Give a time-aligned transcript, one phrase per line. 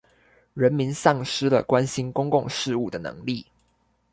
[0.55, 3.45] 人民喪失了關心公共事務的能力